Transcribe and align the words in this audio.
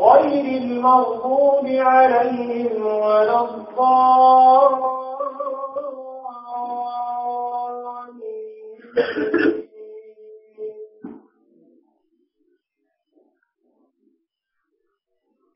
غير 0.00 0.44
المغضوب 0.62 1.66
عليهم 1.66 2.86
ولا 2.86 3.40
الضالين. 3.40 5.00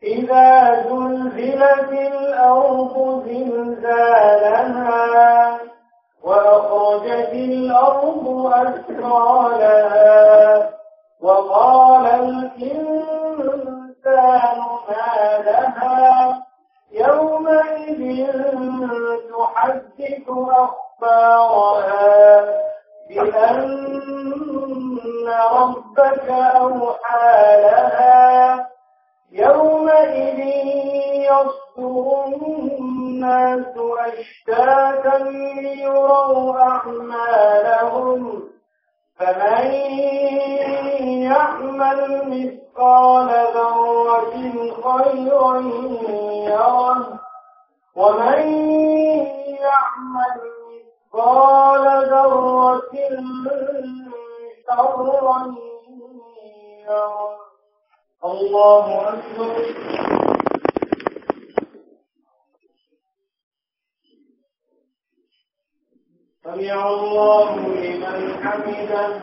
إذا 0.02 0.82
زلزلت 0.88 1.92
الأرض 1.92 3.22
زلزالها 3.26 4.74
وأخرجت 6.24 7.32
الأرض 7.32 8.28
أثقالها 8.54 10.04
وقال 11.20 12.06
الإنسان 12.06 12.83
أخبارها 21.04 22.44
بأن 23.08 24.04
ربك 25.52 26.28
أوحى 26.30 27.56
لها. 27.60 28.68
يومئذ 29.32 30.38
يصدر 31.28 32.24
الناس 32.26 33.74
أشتاتا 33.98 35.24
ليروا 35.24 36.60
أعمالهم. 36.60 38.42
فمن 39.18 39.70
يعمل 41.22 42.00
مثقال 42.26 43.28
ذرة 43.28 44.34
خيرا 44.82 45.60
يره. 46.48 47.20
ومن 47.96 48.42
يعمل 49.46 50.63
مثقال 51.14 52.08
ذرة 52.10 52.90
شرا 56.86 57.36
الله 58.24 59.08
أكبر. 59.08 59.64
سمع 66.44 66.88
الله 66.88 67.56
لمن 67.58 68.34
حمده. 68.42 69.22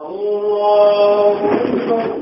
الله 0.00 1.38
أكبر. 1.62 2.21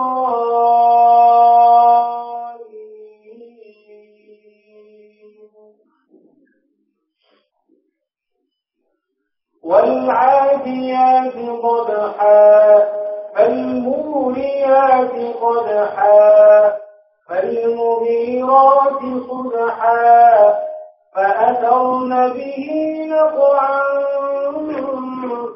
والعاديات 9.63 11.35
ضبحا 11.35 12.83
فالموريات 13.35 15.11
قدحا 15.41 16.77
فالمغيرات 17.29 19.01
صبحا 19.29 20.53
فأثرن 21.15 22.33
به 22.33 22.69
نقعا 23.09 23.81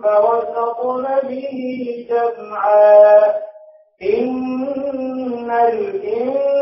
فوسطن 0.03 1.06
به 1.27 1.59
جمعا. 2.09 3.33
إن 4.03 5.51
الإنسان 5.51 6.56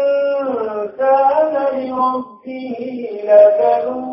لربه 1.73 2.79
لكنود. 3.23 4.12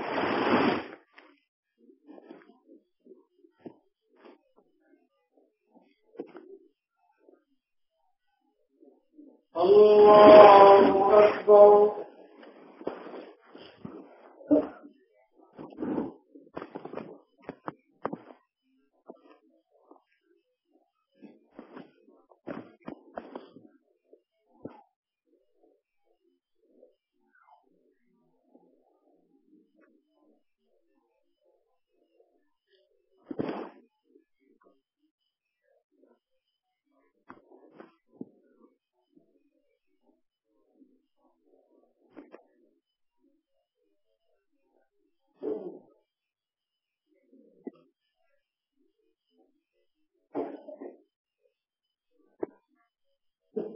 الله 10.41 10.90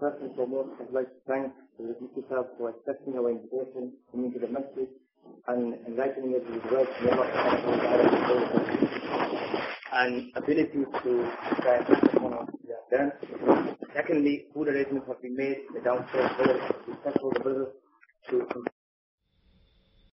First 0.00 0.22
and 0.22 0.34
foremost, 0.34 0.70
I'd 0.80 0.92
like 0.92 1.06
to 1.06 1.20
thank 1.28 1.52
the 1.78 1.94
Kitab 2.14 2.46
for 2.58 2.70
accepting 2.70 3.14
our 3.14 3.30
invitation 3.30 3.92
to 4.10 4.16
meet 4.18 4.40
the 4.40 4.48
masjid 4.48 4.88
and 5.46 5.74
enlightening 5.86 6.34
us 6.34 6.42
with 6.50 6.72
words 6.72 6.90
from 6.98 7.18
Allah 7.20 7.28
and 9.92 10.32
ability 10.36 10.84
to 11.04 11.32
act 11.68 11.90
upon 12.16 12.48
done. 12.90 13.12
Secondly, 13.94 14.46
food 14.54 14.68
arrangements 14.68 15.06
have 15.06 15.22
been 15.22 15.36
made. 15.36 15.58
The 15.74 15.80
downstairs 15.80 16.30
brothers, 16.36 16.62
the 16.86 17.40
brothers 17.40 17.68
to 18.30 18.79